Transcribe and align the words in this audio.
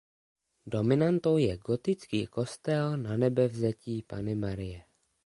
Dominantou 0.65 1.37
je 1.37 1.57
gotický 1.57 2.25
kostel 2.27 2.97
Nanebevzetí 2.97 4.01
Panny 4.03 4.35
Marie. 4.35 4.83